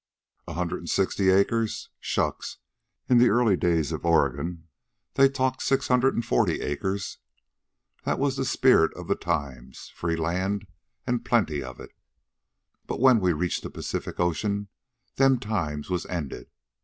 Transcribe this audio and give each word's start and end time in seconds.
A 0.47 0.53
hundred 0.53 0.79
an' 0.79 0.87
sixty 0.87 1.29
acres? 1.29 1.89
Shucks. 1.99 2.57
In 3.07 3.19
the 3.19 3.29
early 3.29 3.55
days 3.55 3.91
in 3.91 3.99
Oregon 4.01 4.67
they 5.13 5.29
talked 5.29 5.61
six 5.61 5.89
hundred 5.89 6.15
an' 6.15 6.23
forty 6.23 6.59
acres. 6.61 7.19
That 8.03 8.17
was 8.17 8.35
the 8.35 8.43
spirit 8.45 8.91
of 8.95 9.07
them 9.07 9.19
times 9.19 9.91
free 9.93 10.15
land, 10.15 10.65
an' 11.05 11.19
plenty 11.19 11.61
of 11.61 11.79
it. 11.79 11.91
But 12.87 12.99
when 12.99 13.19
we 13.19 13.31
reached 13.31 13.61
the 13.61 13.69
Pacific 13.69 14.19
Ocean 14.19 14.69
them 15.17 15.37
times 15.37 15.91
was 15.91 16.07
ended. 16.07 16.49